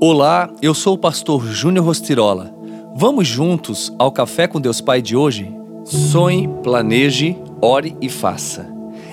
[0.00, 2.52] Olá, eu sou o pastor Júnior Rostirola.
[2.96, 5.54] Vamos juntos ao Café com Deus Pai de hoje?
[5.84, 8.66] Sonhe, planeje, ore e faça.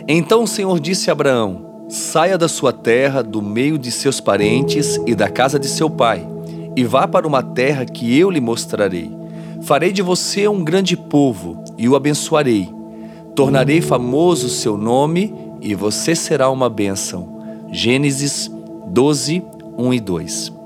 [0.08, 5.00] Então o Senhor disse a Abraão: Saia da sua terra, do meio de seus parentes
[5.06, 6.28] e da casa de seu pai,
[6.76, 9.12] e vá para uma terra que eu lhe mostrarei.
[9.62, 12.68] Farei de você um grande povo e o abençoarei.
[13.36, 17.40] Tornarei famoso o seu nome e você será uma bênção.
[17.72, 18.52] Gênesis
[18.88, 19.44] 12,
[19.78, 20.61] 1 e 2.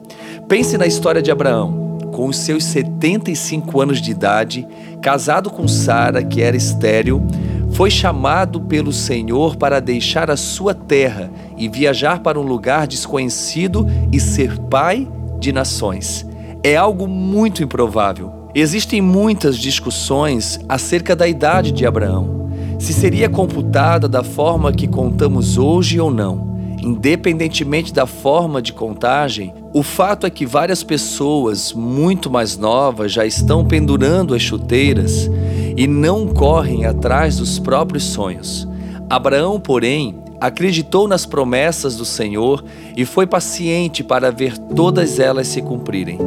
[0.47, 4.67] Pense na história de Abraão, com os seus 75 anos de idade,
[5.01, 7.25] casado com Sara, que era estéril,
[7.71, 13.87] foi chamado pelo Senhor para deixar a sua terra e viajar para um lugar desconhecido
[14.11, 15.07] e ser pai
[15.39, 16.25] de nações.
[16.63, 18.31] É algo muito improvável.
[18.53, 25.57] Existem muitas discussões acerca da idade de Abraão, se seria computada da forma que contamos
[25.57, 26.54] hoje ou não.
[26.85, 33.25] Independentemente da forma de contagem, o fato é que várias pessoas muito mais novas já
[33.25, 35.27] estão pendurando as chuteiras
[35.75, 38.67] e não correm atrás dos próprios sonhos.
[39.09, 42.63] Abraão, porém, acreditou nas promessas do Senhor
[42.95, 46.19] e foi paciente para ver todas elas se cumprirem.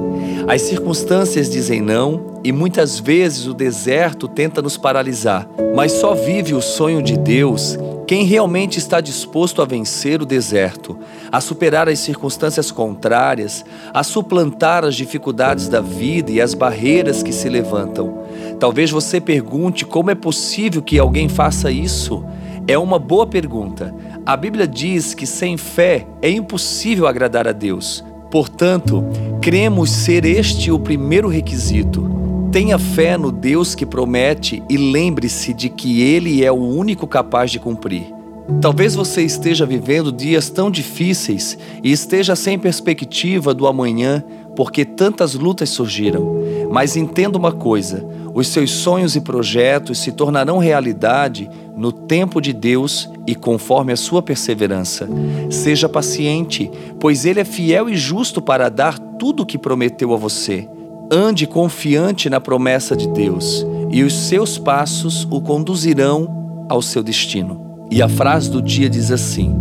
[0.49, 6.53] As circunstâncias dizem não e muitas vezes o deserto tenta nos paralisar, mas só vive
[6.53, 10.99] o sonho de Deus quem realmente está disposto a vencer o deserto,
[11.31, 17.35] a superar as circunstâncias contrárias, a suplantar as dificuldades da vida e as barreiras que
[17.35, 18.25] se levantam.
[18.59, 22.25] Talvez você pergunte como é possível que alguém faça isso.
[22.67, 23.95] É uma boa pergunta.
[24.25, 28.03] A Bíblia diz que sem fé é impossível agradar a Deus.
[28.31, 29.05] Portanto,
[29.43, 32.18] cremos ser este o primeiro requisito.
[32.59, 37.53] Tenha fé no Deus que promete e lembre-se de que Ele é o único capaz
[37.53, 38.13] de cumprir.
[38.61, 44.25] Talvez você esteja vivendo dias tão difíceis e esteja sem perspectiva do amanhã
[44.57, 46.43] porque tantas lutas surgiram.
[46.69, 52.53] Mas entenda uma coisa: os seus sonhos e projetos se tornarão realidade no tempo de
[52.53, 55.09] Deus e conforme a sua perseverança.
[55.49, 60.17] Seja paciente, pois Ele é fiel e justo para dar tudo o que prometeu a
[60.17, 60.69] você.
[61.11, 67.87] Ande confiante na promessa de Deus, e os seus passos o conduzirão ao seu destino.
[67.91, 69.57] E a frase do dia diz assim: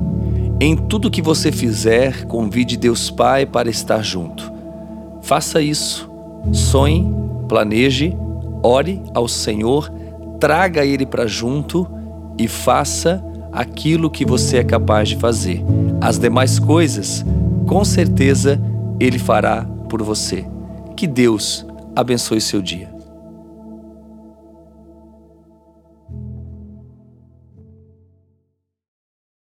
[0.60, 4.52] Em tudo que você fizer, convide Deus Pai para estar junto.
[5.22, 6.10] Faça isso.
[6.52, 7.10] Sonhe,
[7.48, 8.14] planeje,
[8.62, 9.90] ore ao Senhor,
[10.42, 11.88] traga Ele para junto
[12.38, 15.64] e faça aquilo que você é capaz de fazer.
[16.02, 17.26] As demais coisas,
[17.66, 18.62] com certeza,
[19.00, 20.46] Ele fará por você.
[20.98, 21.64] Que Deus
[21.96, 22.97] abençoe seu dia.